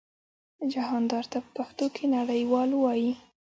جهاندار 0.73 1.25
ته 1.31 1.37
په 1.43 1.49
پښتو 1.57 1.85
کې 1.95 2.05
نړیواک 2.15 2.71
وايي. 2.83 3.13